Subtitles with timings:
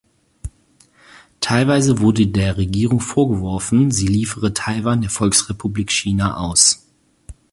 [1.41, 6.87] Teilweise wurde der Regierung vorgeworfen, sie liefere Taiwan der Volksrepublik China aus.